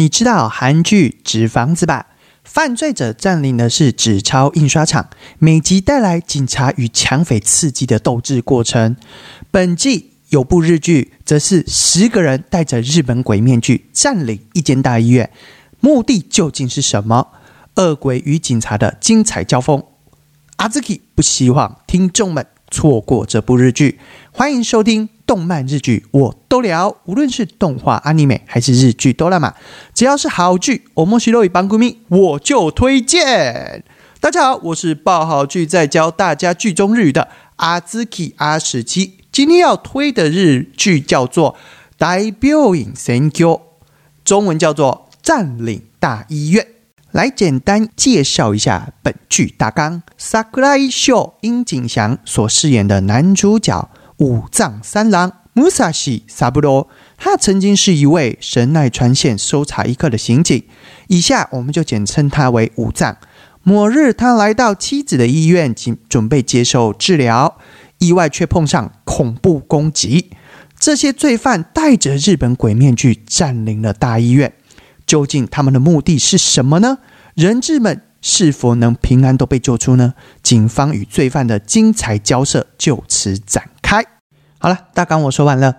[0.00, 2.06] 你知道韩剧《纸房子》吧？
[2.42, 8.96] 犯罪者占领的是纸钞印刷厂，每集带来警察与抢匪刺激的斗智过程。
[9.50, 15.30] 本季有部日剧，则是十个人戴着日本鬼面具占领一间大医院，
[15.80, 17.32] 目的究竟是什么？
[17.74, 19.84] 恶鬼与警察的精彩交锋。
[20.56, 24.00] 阿兹 k 不希望听众们错过这部日剧，
[24.32, 25.10] 欢迎收听。
[25.30, 29.54] 动漫日剧我都聊，无论是动画、阿尼美还是日剧哆啦 A
[29.94, 33.84] 只要是好剧，我莫西洛与邦古咪我就推荐。
[34.18, 39.18] 大家好，我是爆好剧在教大家剧中日语的阿兹基阿史基。
[39.30, 41.52] 今天要推的日剧叫做
[41.96, 43.54] 《大表演 Thank you》，
[44.24, 46.64] 中文叫做《占领大医院》。
[47.12, 53.88] 来简单介绍一下本剧大纲：Sakurai Sho 樱井翔所饰演的男主角。
[54.20, 60.62] 五藏三郎 Musashi Saburo，他曾经是一位神奈川县搜查一课的刑警，
[61.08, 63.16] 以下我们就简称他为五藏。
[63.62, 67.56] 某日，他来到妻子的医院，准准备接受治疗，
[67.98, 70.30] 意外却碰上恐怖攻击。
[70.78, 74.52] 这些罪犯戴着日本鬼面具占领了大医院，
[75.06, 76.98] 究竟他们的目的是什么呢？
[77.34, 80.14] 人质们是否能平安都被救出呢？
[80.42, 84.04] 警方与罪犯的精彩交涉就此展开。
[84.58, 85.76] 好了，大纲我说完了，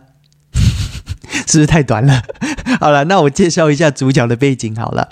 [1.47, 2.21] 是不是太短了？
[2.79, 4.75] 好了，那我介绍一下主角的背景。
[4.75, 5.09] 好了，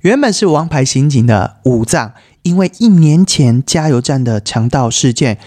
[0.00, 5.38] 原本是王牌刑警的武藏，因为一年前加油站的强盗事件，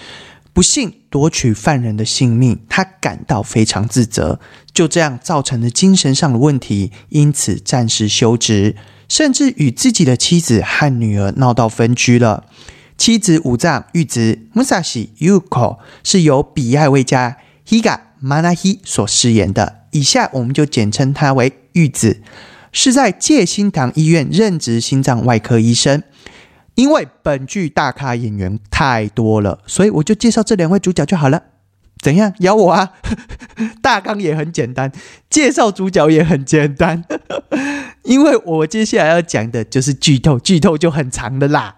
[0.53, 4.39] 不幸夺取犯人的性命，他感到非常自责，
[4.73, 8.77] 就这样造成了精神上的问题，因此暂时休职，
[9.07, 12.45] 甚至与自己的妻子和女儿闹到分居了。
[12.97, 17.37] 妻子武藏玉子 Musashi Yuko 是由比爱未加。
[17.67, 22.21] Higa Manahi 所饰演的，以下我们就简称他为玉子，
[22.71, 26.03] 是在界心堂医院任职心脏外科医生。
[26.75, 31.41] 因为本剧大咖演员太多了，所以我就介绍这两位主角就好了。
[32.03, 32.31] 怎样？
[32.41, 32.91] 咬我啊！
[33.81, 34.91] 大纲也很简单，
[35.27, 37.03] 介绍主角也很简单。
[38.05, 41.75] 因为我接下来要讲的就是剧透，剧透就很长的啦。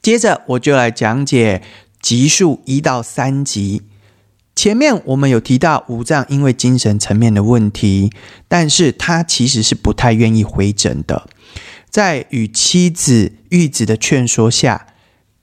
[0.00, 1.62] 接着我就来讲解
[2.00, 3.82] 集数一到三集。
[4.54, 8.10] 前面我们有提到五藏因为精神层面的问题，
[8.46, 11.28] 但是他其实是不太愿意回诊的。
[11.88, 14.86] 在与妻子玉子的劝说下，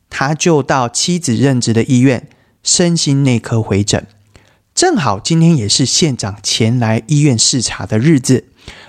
[0.10, 2.30] 他就到妻子任职的医院
[2.64, 4.06] 身心内科回诊。
[4.76, 8.46] 正好今天也是县长前来医院视察的日子，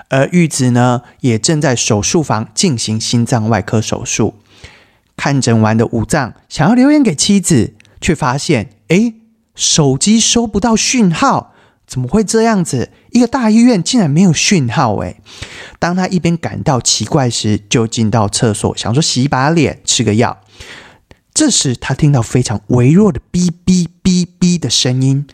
[0.09, 4.35] 而玉子呢也正在手术房进行心脏外科手术。
[5.17, 9.15] 看诊完的五藏想要留言给妻子，却发现哎。
[9.61, 11.53] 手机收不到讯号，
[11.85, 12.93] 怎么会这样子？
[13.11, 15.17] 一个大医院竟然没有讯号诶
[15.81, 20.39] 当他一边感到奇怪时，就进到厕所，想说洗把脸、吃个药。
[21.35, 25.27] 这时他听到非常微弱的哔哔哔哔的声音，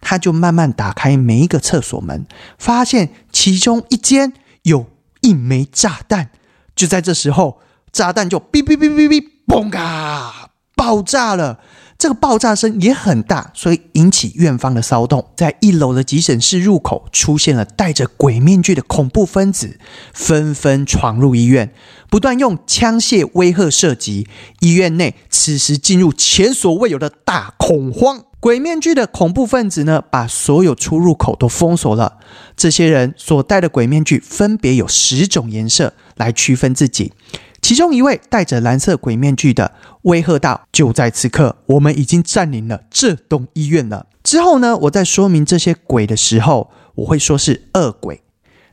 [0.00, 2.26] 他就慢慢打开每一个厕所门，
[2.58, 4.86] 发现其中一间有
[5.20, 6.30] 一枚炸弹。
[6.74, 7.60] 就在这时候，
[7.92, 11.60] 炸弹就哔哔哔哔哔，嘣嘎，爆炸了。
[11.98, 15.32] 这个爆炸声也很大，所以引起院方的骚动。
[15.36, 19.78] 在一楼的急诊室入口出现了戴着鬼面具的恐怖分子，
[20.14, 21.74] 纷纷闯入医院，
[22.10, 24.26] 不断用枪械威吓射击。
[24.60, 28.24] 医院内此时进入前所未有的大恐慌。
[28.40, 32.16] 鬼面具的恐怖分子呢，把所有出入口都封锁了。
[32.56, 37.12] 这些人所戴的鬼面具分别有十种颜色来区分自己。
[37.60, 39.72] 其中一位戴着蓝色鬼面具的
[40.02, 48.22] 威吓道：“就在此刻，我们已经占领了这栋医院了。”之后呢，我在说明这些鬼的时候，我会说是恶鬼。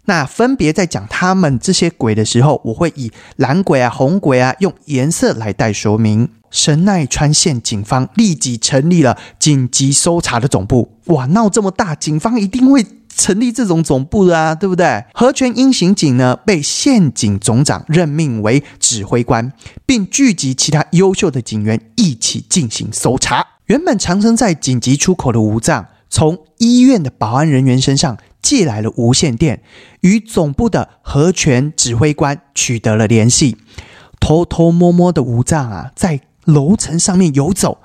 [0.08, 6.30] 那分别在讲他们这些鬼的时候，我会以蓝鬼啊、红鬼啊，用颜色来带说明。
[6.50, 10.94] 神奈川县警方立即成立了紧急搜查的总部。
[11.06, 12.86] 哇，闹这么大，警方一定会。
[13.20, 15.04] 成立这种总部的啊，对不对？
[15.12, 19.52] 河泉英刑警呢，被县警总长任命为指挥官，
[19.88, 23.44] 并聚集其他优秀的警员一起进行搜查。
[23.66, 29.62] 原本藏身在紧急出口的吴藏，从医院的保安人员身上借来了无线电，
[30.02, 33.58] 与总部的核权指挥官取得了联系。
[34.20, 37.80] 偷偷摸摸的吴藏啊，在楼层上面游走，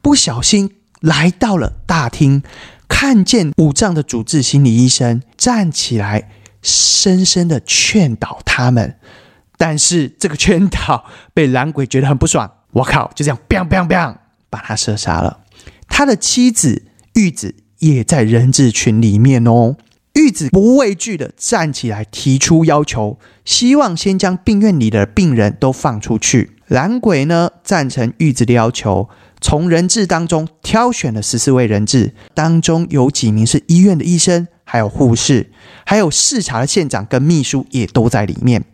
[0.00, 2.42] 不小心来到了大厅。
[2.88, 6.30] 看见五藏的主治心理医生站起来，
[6.62, 8.96] 深深的劝导他们，
[9.58, 11.04] 但是这个劝导
[11.34, 14.16] 被蓝鬼觉得很不爽，我靠，就这样，bang bang bang，
[14.48, 15.40] 把他射杀了。
[15.88, 16.85] 他的妻子
[17.16, 19.76] 玉子也在人质群里面哦。
[20.14, 26.52] 玉子不畏惧的站起来提出要求，希望先将病院里的病人都放出去。
[26.68, 29.08] 蓝鬼呢赞成玉子的要求，
[29.40, 35.50] 从人质当中挑选了十四位人质，当中有几名是医院的医生，还有护士，
[35.84, 38.64] 还有视察的县长跟秘书也都在里面。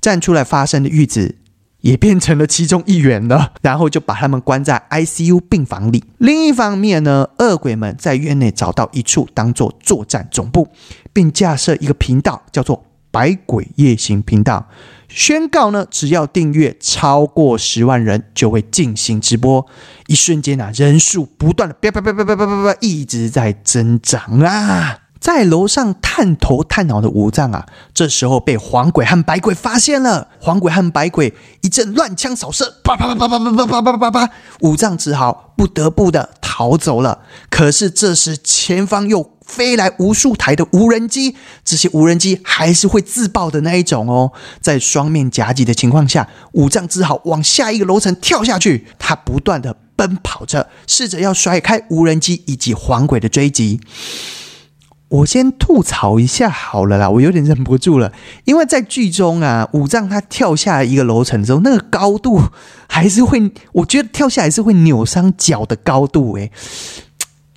[0.00, 1.36] 站出来发声的玉子。
[1.80, 6.04] 也变成了其中一员了， 然后就把他们关在 ICU 病房里。
[6.18, 10.68] 另一方面呢，恶鬼们在院内找到一处当做作战总部，
[11.12, 14.68] 并架设一个频道，叫做“百鬼夜行频道”，
[15.08, 19.66] 宣告呢，只要订阅超过十万人，就会进行直播。
[20.06, 24.98] 一瞬间啊，人数不断的叭叭叭叭叭叭叭叭一直在增长啊！
[25.20, 30.28] 在楼上探头探脑的五藏啊，这时候被黄鬼和白鬼发现了。
[30.40, 34.30] 黄鬼和白鬼一阵乱枪扫射，啪啪啪啪啪啪啪啪啪啪，
[34.60, 37.20] 五藏只好不得不的逃走了。
[37.50, 44.32] 可是这时前方又飞来无数台的无人机，这些无人机还是会自爆的那一种哦。
[44.62, 48.86] 在双面夹击的情况下，五藏只好往下一个楼层跳下去。
[48.98, 53.80] 他不断的奔跑着，试着要甩开无人机以及黄鬼的追击。
[55.10, 58.12] 我先吐槽一下好了啦，我有点忍不住了，
[58.44, 62.40] 因为在剧中啊，武藏他跳下一个楼层之后，那个高度
[62.88, 66.52] 还是会，我觉得跳下来是会扭伤脚的高度，诶，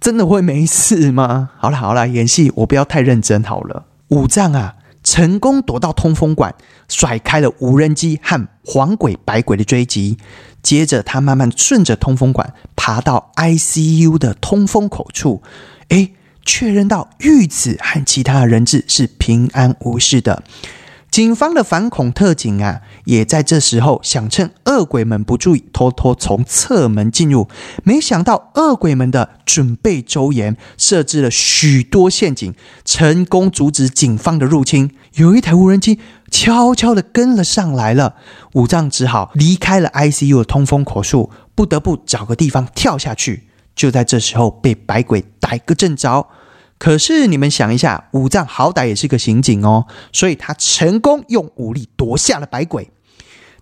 [0.02, 1.52] 真的会没事吗？
[1.60, 3.86] 好了好了，演戏我不要太认真好了。
[4.08, 4.74] 武藏啊，
[5.04, 6.56] 成功躲到通风管，
[6.90, 10.18] 甩开了无人机和黄鬼白鬼的追击，
[10.64, 15.44] 接着他慢慢顺着通风管爬到 ICU 的通风口处，
[15.90, 16.16] 诶。
[16.46, 20.44] 确认到玉子和其他人质是平安无事的，
[21.10, 27.48] 警方的反恐特警啊，也在这时候想趁恶鬼们不注意，偷偷从侧门进入。
[27.84, 32.54] 没想到恶鬼们的准备周延，设置了许多陷阱，
[32.84, 34.92] 成功阻止警方的入侵。
[35.14, 36.00] 有一台无人机
[36.32, 38.16] 悄悄的跟了上来了，
[38.54, 43.44] 武藏只好离开了 ICU 的通风口处，不得不找个地方跳下去。
[43.76, 46.28] 就在这时候，被白鬼逮个正着。
[46.78, 52.90] 可是你们想一下，武藏好歹也是个刑警哦，所以他成功用武力夺下了白鬼。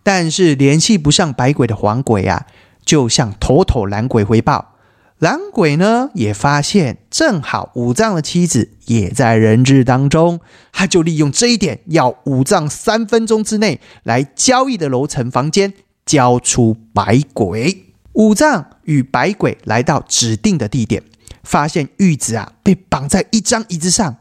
[0.01, 2.47] 但是联系不上白鬼的黄鬼啊，
[2.83, 4.69] 就向头头蓝鬼回报。
[5.19, 10.39] 蓝鬼呢，也发现正好武藏的妻子也在人质当中，
[10.71, 15.73] 他就利用这一点，要武藏三分钟之内来交易的楼层房间
[16.07, 17.90] 交出白鬼。
[18.13, 21.01] 五藏与百鬼来到指定的地点，
[21.43, 24.17] 发现玉子啊被绑在一张椅子上。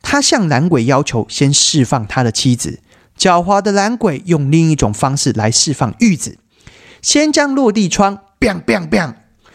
[0.00, 2.80] 他向蓝鬼要求先释放他的妻子。
[3.16, 6.38] 狡猾的蓝鬼用另一种方式来释放玉子：
[7.00, 9.14] 先将落地窗 bang bang bang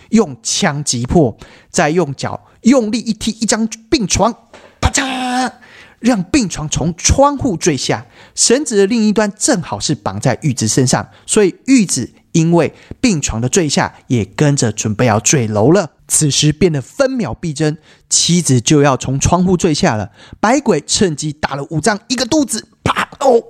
[0.09, 1.37] 用枪击破，
[1.69, 4.33] 再用脚用力一踢一张病床，
[4.79, 5.51] 啪嚓，
[5.99, 8.05] 让病床从窗户坠下。
[8.35, 12.11] 绳子的另一端正好是绑在玉子身上，所以玉子。
[12.37, 15.91] 因为病床的坠下，也跟着准备要坠楼了。
[16.07, 17.77] 此时变得分秒必争，
[18.09, 20.11] 妻子就要从窗户坠下了。
[20.39, 23.09] 白鬼趁机打了五藏一个肚子，啪！
[23.19, 23.41] 哦，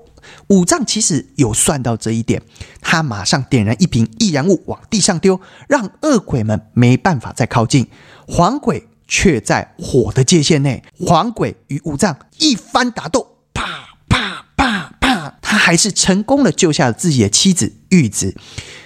[0.47, 2.41] 五藏其实有算到这一点，
[2.81, 7.87] 他马上点燃一瓶易燃物往地上丢，让恶鬼们没办法再靠近。
[8.25, 13.63] 黄鬼却在火的界限内，黄鬼与五藏一番打斗，啪
[14.09, 18.35] 啪啪啪，他还是成功的救下了自己的妻子玉子。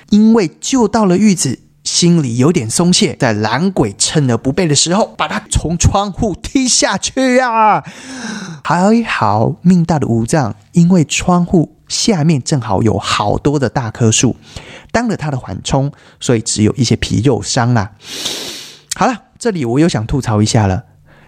[0.09, 7.83] 因为救到了玉子，心里有点松懈，在蓝鬼趁而不备的时候，把他从窗户踢下去啊！
[8.63, 14.35] 还好命大的五藏，因为窗户下面正好有好多的大棵树，
[14.91, 17.91] 当了他的缓冲，所以只有一些皮肉伤啦。
[18.95, 20.83] 好了，这里我又想吐槽一下了，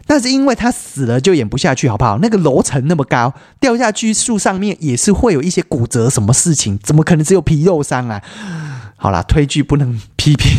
[0.07, 2.19] 那是因为他死了就演不下去，好不好？
[2.21, 6.77] 那个楼层那么高，掉下去树上面也是会有一些骨折，什么事情？
[6.83, 8.21] 怎么可能只有皮肉伤啊？
[8.97, 10.51] 好啦，推剧不能批评。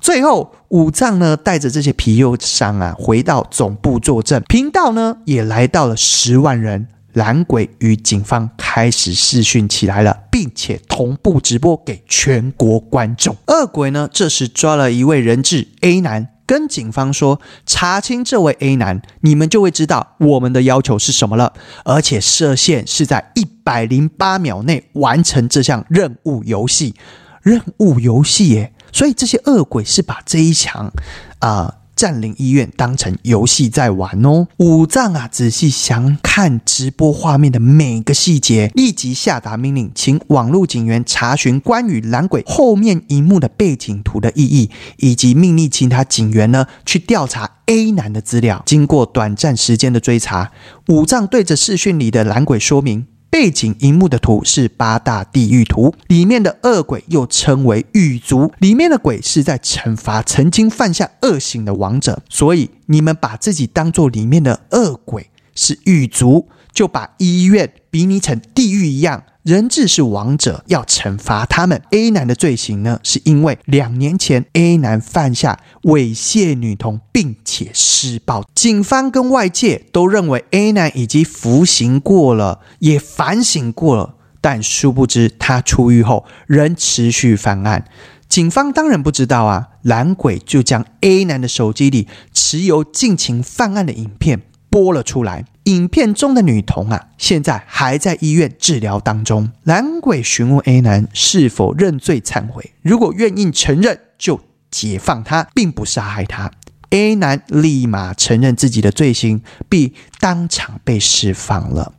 [0.00, 4.42] 最后，五藏呢带着这些皮肉伤啊，回到总部作证。
[4.48, 13.36] 频道呢也来到了十万人，蓝鬼与警方开始视讯起来了，并且同步直播给全国观众。
[13.46, 16.28] 恶鬼呢这时抓了一位人质 A 男。
[16.52, 21.54] 跟警方说，查清这位 A 男，你们就会知道我们的要求是什么了。
[21.82, 26.94] 而且射线是在一百零八秒内完成这项任务游戏。
[27.40, 30.92] 任务游戏耶，所以这些恶鬼是把这一墙
[31.38, 31.74] 啊。
[31.94, 34.48] 占领医院当成游戏在玩哦。
[34.58, 48.62] 武藏啊，仔细详看直播画面的每个细节，立即下达命令，请网络警员查询关于蓝鬼后面一幕的背景图的意义，以及命令其他警员呢去调查 A 男的资料。
[48.66, 50.52] 经过短暂时间的追查，
[50.88, 53.06] 武藏对着视讯里的蓝鬼说明。
[53.32, 69.22] 背景荧幕的图是八大地狱图，里面的恶鬼又称为狱卒，里面的鬼是在惩罚曾经犯下恶行的王者，所以你们把自己当做里面的恶鬼是狱卒，就把医院比拟成地狱一样。
[69.42, 71.82] 人质是王者，要惩罚他们。
[71.90, 78.44] A 男的罪行呢，是因为两年前 A 男犯下猥亵女童，并且施暴。
[78.54, 87.86] 警方跟外界都认为 A 男已经服刑过了，也反省过了，但殊不知他出狱后仍持续犯案。
[88.28, 94.42] 警方当然不知道啊，蓝鬼就将 A 男的手机里持有尽情犯案的影片
[94.72, 95.44] 播了出来。
[95.64, 99.50] 影片中的女童啊，现在还在医院治疗当中。
[99.64, 106.50] 蓝鬼询问 A 男是否认罪忏悔，如果愿意承认，就解放他，并不杀害他。
[106.88, 111.92] A 男立马承认自己的罪行，并当场被释放了。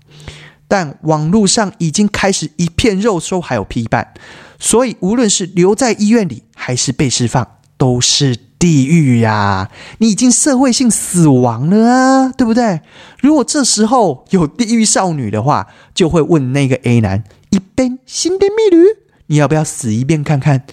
[0.67, 4.13] 但网络上已经开始一片肉搜，还有批判，
[4.59, 8.35] 所以无论是留在医院里，还是被释放，都是。
[8.63, 9.69] 地狱呀！
[9.97, 12.79] 你已经社会性死亡了啊，对不对？
[13.19, 18.85] 如果这时候有地狱少女的话，就会问那个 A 男：“一边新的蜜女，
[19.27, 20.63] 你要不要死一遍看看？”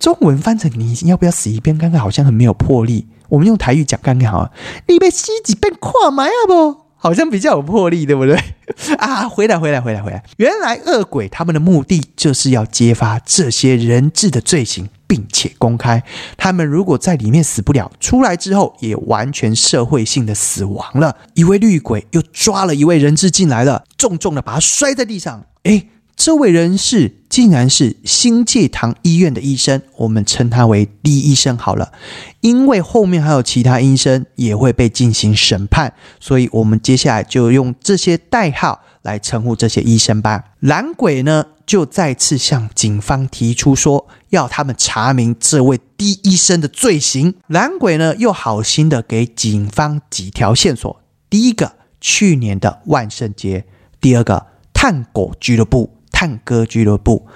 [0.00, 3.06] 中文翻成“你要不要死一遍看看”，好像很没有魄力。
[3.28, 4.50] 我们用台语讲看看好了
[4.88, 8.36] ：“你被吸几遍跨埋啊不？”好像比较有魄力，对不对？
[8.98, 10.24] 啊，回来，回来，回来，回来！
[10.38, 14.88] 原来恶鬼他们的目的就是要揭发这些人质的罪行。
[15.06, 16.02] 并且公开，
[16.36, 21.16] 他们如果在里面死不了，出来之后也完全社会性的死亡了。
[21.34, 25.46] 一位绿鬼又抓了一位人质进来了，重重的把他摔在地上。
[25.64, 31.92] 诶，这位人士竟然是新界堂医院的医生，我们称他为 D 医生好了。
[32.40, 40.42] 因为后面还有其他医生也会被进行审判，所以我们接下来就用这些代号来称呼这些医生吧。
[40.60, 41.46] 蓝鬼呢？
[41.66, 47.34] 就再次向警方提出说，要他们查明这位第医生的罪行。
[47.48, 53.64] 蓝鬼呢，又好心的给警方几条线索：第一个，去年的万圣节；
[54.00, 57.26] 第二个，探狗俱乐部、探戈俱乐部。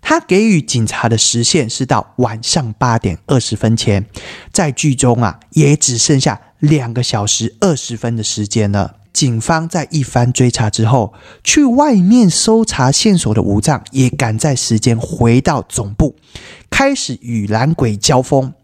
[0.00, 4.06] 他给予警察的时限是到晚上八点二十分前，
[4.52, 8.94] 在剧中啊，也只剩下两个小时二十分的时间了。
[9.12, 16.14] 警方在一番追查之后，去外面搜查线索的武藏也赶在时间回到总部，
[16.70, 18.54] 开始与蓝鬼交锋。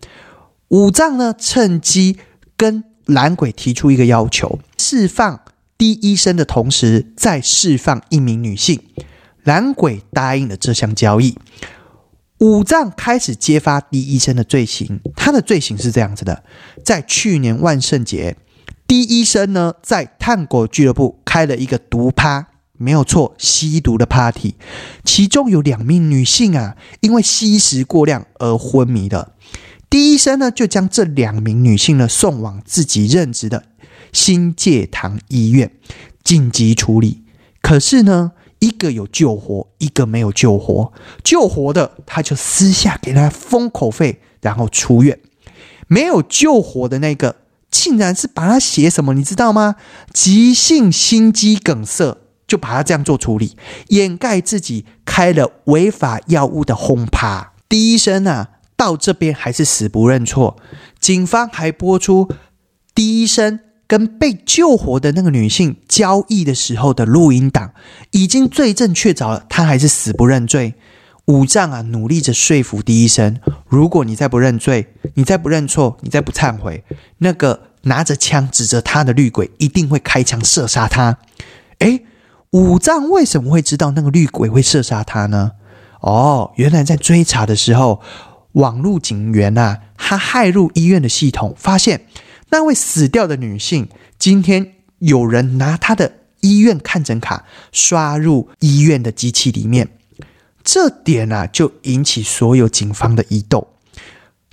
[0.68, 2.18] 武藏呢，趁机
[2.56, 5.40] 跟蓝鬼提出一个要求：释放
[5.76, 8.80] D 医生的同时，再释放一名女性。
[9.44, 11.38] 蓝鬼答应了这项交易。
[12.38, 16.42] 武藏开始揭发 D 医生的罪行，他的罪行是这样子的：
[16.84, 18.36] 在去年万圣节。
[18.86, 24.56] D 医生呢，在探狗俱乐部开了一个毒趴，没有错，吸毒的 party，
[25.04, 29.32] 其中有两名女性啊，因为吸食过量而昏迷了。
[29.88, 33.64] D 医生呢，就将这两名女性呢送往自己任职的
[34.12, 35.70] 新界堂医院
[36.22, 37.22] 紧急处理。
[37.62, 38.32] 可是呢，
[38.64, 40.92] 一个有救活，一个没有救活。
[41.22, 45.18] 救活的，他就私下给他封口费，然后出院；
[45.86, 47.36] 没有救活的那个。
[47.70, 49.74] 竟然是把他写什么，你知道吗？
[50.12, 53.56] 急性心肌梗塞，就把他这样做处理，
[53.88, 57.52] 掩盖自己开了违法药物的轰趴。
[57.68, 60.56] 第医生啊，到这边还是死不认错。
[61.00, 62.30] 警方还播出
[62.94, 67.72] 第一声跟被救活的那个女性交易的时候的录音档，
[68.10, 70.74] 已经罪证确凿了，他还是死不认罪。
[71.26, 76.84] 五藏啊，努力着说服第一声：如果你再不认罪，你再不认错，你再不忏悔，
[77.18, 81.16] 那个拿着枪指着他的绿鬼一定会开枪射杀他。
[81.78, 82.04] 诶，
[82.50, 85.52] 五藏为什么会知道那个绿鬼会射杀他呢？
[86.00, 88.02] 哦，原来在追查的时候，
[88.52, 92.02] 网络警员呐，他骇入医院的系统，发现
[92.54, 99.88] 那位死掉的女性，今天有人拿她的医院看诊卡刷入医院的机器里面。
[100.62, 103.66] 这点啊，就引起所有警方的疑窦。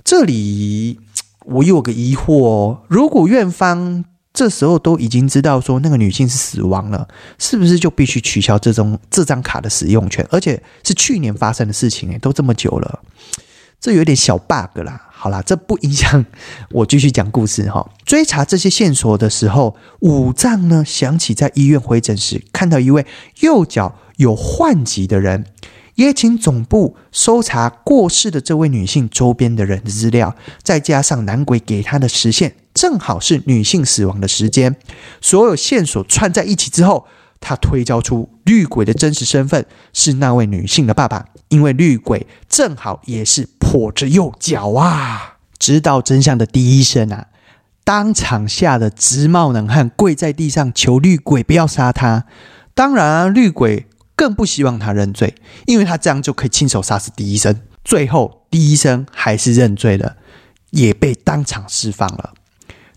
[0.02, 0.98] 这里
[1.44, 4.04] 我有个疑惑哦，如果院方
[4.34, 7.06] 这时候都已经知道说那个女性是死亡了，
[7.38, 10.26] 是不是就必须取消这张这张卡的使用权？
[10.28, 12.98] 而且是去年发生的事情，诶，都这么久了，
[13.82, 15.08] 这有点小 bug 啦。
[15.10, 16.24] 好啦，这不影响
[16.70, 17.86] 我继续讲故事哈。
[18.04, 23.04] 追查这些线索的时候，武藏呢想起在医院回诊时看到一位
[23.40, 25.44] 右脚有患疾的人，
[25.96, 34.76] 也请总部搜查过世的这位女性周边的人的资料，再加上男鬼给他的时限正好是女性死亡的时间，
[35.20, 37.06] 所有线索串在一起之后。
[37.44, 45.36] 他推敲出绿鬼的真实身份是那位女性的爸爸，因为绿鬼正好也是跛着右脚啊！
[45.58, 47.26] 知道真相的第一声啊，
[47.84, 52.24] 当场吓得直冒冷汗，跪在地上求绿鬼不要杀他。
[52.72, 55.34] 当然啊，绿鬼更不希望他认罪，
[55.66, 57.60] 因为他这样就可以亲手杀死第一生。
[57.84, 60.16] 最后，第一生还是认罪了，
[60.70, 62.32] 也被当场释放了。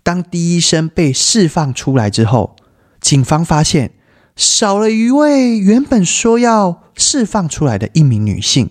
[0.02, 2.56] 当第一生被释放出来之后，
[3.02, 3.92] 警方发现。
[4.36, 8.70] 少了一位原本说要释放出来的一名女性，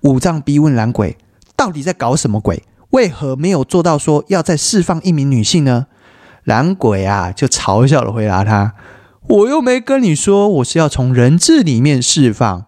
[0.00, 1.16] 五藏逼问蓝鬼
[1.54, 2.64] 到底在搞什么鬼？
[2.90, 5.86] 为何没有做到说要再释放一名女性呢？
[6.42, 8.74] 蓝鬼啊，就嘲笑的回答他
[9.28, 12.64] ：“我又没跟你说我是要从人质里面释放，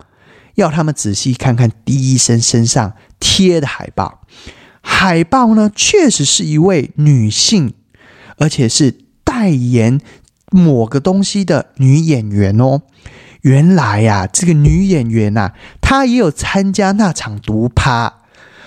[0.55, 4.21] 要他们仔细看看第一生身上贴的海报。
[4.81, 7.75] 海报呢，确实是一位女性，
[8.37, 10.01] 而且是代言。”
[10.51, 12.83] 某个东西的女演员哦，
[13.43, 18.15] 原来呀，这个女演员呐，她也有参加那场毒趴。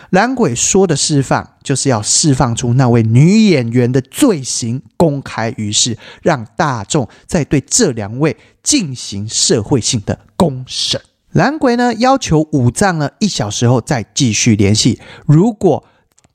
[0.09, 11.01] 蓝鬼说的释放，就是要释放出那位女演员的罪行，公开于世，让大众再对这两位进行社会性的公审。
[11.31, 15.83] 蓝鬼呢，要求五藏呢一小时后再继续联系，如果。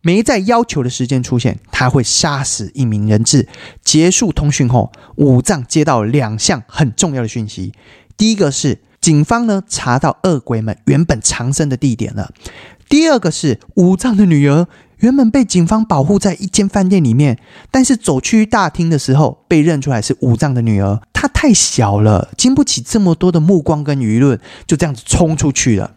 [0.06, 3.48] 没在要求的时间出现，他会杀死一名人质。
[3.82, 7.72] 结束通讯后，武藏接到两项很重要的讯息。
[8.16, 12.30] 第一个是警方呢查到恶鬼们原本藏身的地点了。
[12.88, 17.40] 第二个是武藏的女儿原本被警方保护在一间饭店里面，
[17.72, 21.00] 但是走去大厅的时候被认出来是武藏的女儿。
[21.12, 25.96] 她太小了，经不起这么多的目光跟舆论，就这样子冲出去了。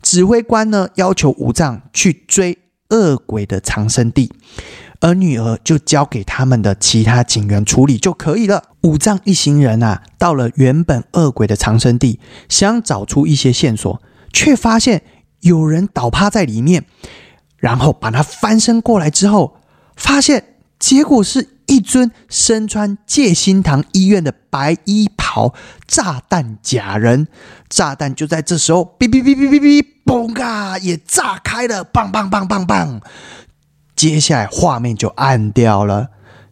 [0.00, 2.56] 指挥官呢要求武藏去追。
[2.92, 4.30] 恶鬼的藏身地，
[5.00, 8.62] 而女儿就交给他们的其他警员处理就可以了。
[8.82, 14.00] 五藏一行人啊，到了原本恶鬼的藏身地，想找出一些线索，
[14.32, 15.02] 却发现
[15.40, 16.84] 有人倒趴在里面，
[17.56, 19.56] 然后把他翻身过来之后，
[19.96, 25.54] 发现结果是一尊身穿戒心堂医院的白衣袍
[25.86, 27.28] 炸弹假人。
[27.68, 29.86] 炸弹就在这时候，哔哔哔哔哔哔。
[30.04, 30.76] 嘣啊！
[30.78, 33.00] 也炸开了，棒棒棒棒棒！
[33.94, 36.08] 接下来画面就暗掉了。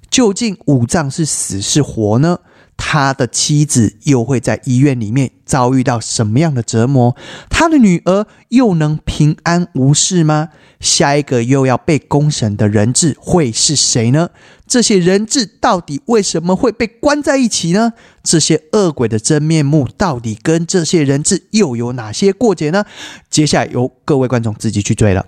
[0.08, 2.38] 究竟五藏是死是活呢？
[2.82, 7.14] 他的妻子又会在医院里面遭遇到什么样的折磨？
[7.50, 10.48] 他的女儿又能平安无事吗？
[10.80, 14.30] 下一个又要被公审的人质会是谁呢？
[14.66, 17.92] 这些人质到底为什么会被关在一起呢？
[18.24, 22.86] 这些恶鬼的真面目到底跟这些人质又有哪些过节呢？
[23.28, 25.26] 接下来由各位观众自己去追了。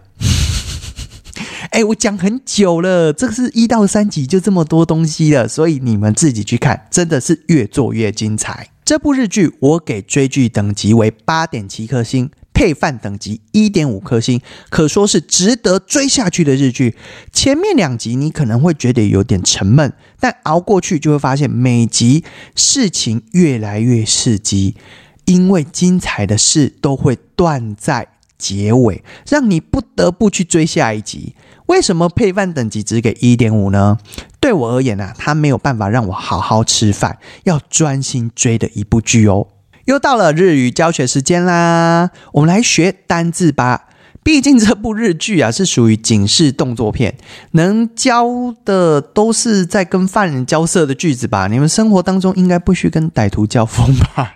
[1.73, 8.69] 哎，我讲很久了，这个是一到三集就这么多东西了，所以你们自己去看，真的是越做越精彩。
[8.85, 16.95] 这部日剧我给追剧等级为八点七颗星，配饭等级一点五颗星，可说是值得追下去的日剧。
[17.33, 22.23] 前面两集你可能会觉得有点沉闷，但熬过去就会发现每集
[22.55, 24.77] 事情越来越刺激，
[25.25, 28.09] 因为精彩的事都会断在
[28.43, 31.37] 结尾，让你不得不去追下一集。
[31.67, 33.99] 为什么配饭等级只给一点五呢？
[34.41, 39.47] 对我而言呢，它没有办法让我好好吃饭，要专心追的一部剧哦。
[39.85, 43.89] 又到了日语教学时间啦，我们来学单字吧。
[44.25, 47.17] 毕竟这部日剧啊是属于警示动作片，
[47.53, 48.27] 能教
[48.65, 51.49] 的都是在跟犯人交涉的句子吧？
[51.49, 54.35] 你们生活当中应该不需跟歹徒交锋吧？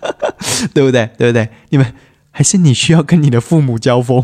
[0.74, 1.08] 对不对？
[1.16, 1.48] 对不对？
[1.70, 1.94] 你们
[2.36, 4.22] 还是你需要跟你的父母交锋？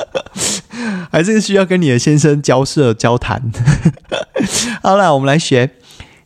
[1.10, 3.50] 还是需要跟你的先生交涉交谈。
[4.84, 5.70] 好了，我们来学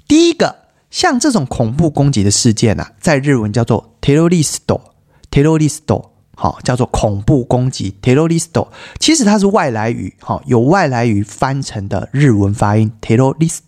[0.08, 0.56] 第一个，
[0.90, 6.02] 像这种恐怖攻击的事件啊，在日文叫做 terrorist，terrorist，
[6.34, 8.66] 好，叫做恐怖攻击 terrorist。
[8.98, 13.60] 其实它是外来语，好，有外来语翻成的日文发音 terrorist。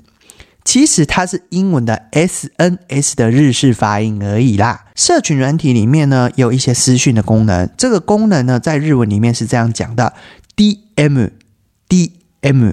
[0.64, 4.86] 其实它是英文的 S N S 的日式发音而已啦。
[4.94, 10.14] 社群软体里面呢有一些私讯的功能，这个功能呢在日文里面是这样讲的
[10.58, 11.28] ：D M
[11.88, 12.72] D M，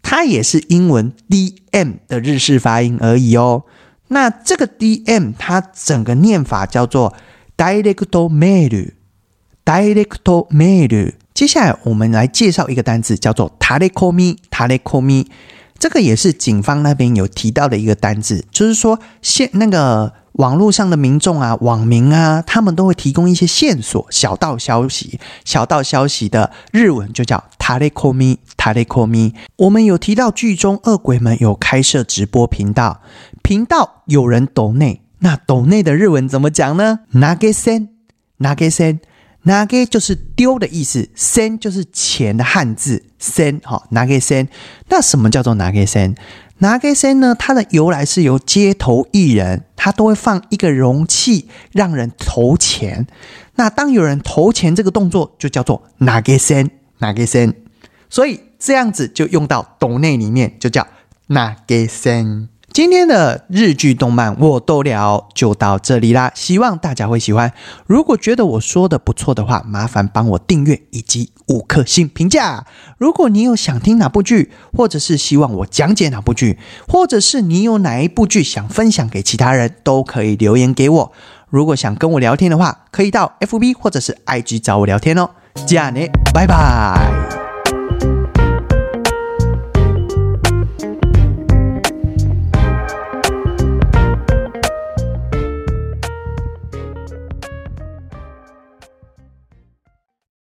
[0.00, 3.64] 它也是英文 D M 的日式发音而已哦。
[4.06, 7.12] 那这个 D M 它整个念法叫做
[7.56, 8.92] Direct Mail，Direct
[10.50, 11.14] Mail。
[11.34, 15.10] 接下来我们来介绍一个单词，叫做 t a l e k o m i t a l e k o m
[15.10, 15.26] i。
[15.80, 25.18] 这个也是警方那边有提到的一个单字，就是说现那个网络上的民众啊、网民啊，他们都会提供一些线索、小道消息。
[25.44, 29.32] 小道消息的日文就叫 Telekomi，Telekomi。
[29.56, 33.00] 我们有提到剧中恶鬼们有开设直播频道，
[33.42, 38.98] 频道有人抖内，那抖内的日文怎么讲呢？Nagasen，Nagasen。
[39.42, 44.48] 拿给就是丢的意思，sen 就是钱的汉字，sen 哈，拿给 sen。
[44.88, 46.14] 那什么叫做拿给 sen？
[46.58, 47.34] 拿给 sen 呢？
[47.38, 53.06] 它的由来是由街头艺人，他都会放一个容器让人投钱。
[53.54, 57.54] 那当有人投钱这个动作，就叫做拿给 sen，拿给 sen。
[58.10, 60.86] 所以这样子就用到懂内里面，就叫
[61.28, 62.48] 拿给 sen。
[62.72, 67.52] 今天的日剧动漫我都聊就到这里啦，希望大家会喜欢。
[67.86, 72.64] 如果觉得我说的不错的话，麻烦帮我订阅以及五颗星评价。
[72.96, 81.12] 如果你有想听哪部剧，或者是希望我讲解哪部剧，或者是你有哪一部剧想分享给其他人，都可以留言给我。
[81.48, 85.28] 如果想跟我聊天的话，可以到 FB 或者是 IG 找我聊天哦。
[85.66, 86.00] 这样呢，
[86.32, 87.19] 拜拜。